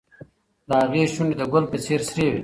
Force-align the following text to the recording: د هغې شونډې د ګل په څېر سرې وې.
د 0.67 0.69
هغې 0.81 1.03
شونډې 1.13 1.35
د 1.39 1.43
ګل 1.51 1.65
په 1.71 1.77
څېر 1.83 1.99
سرې 2.09 2.27
وې. 2.31 2.39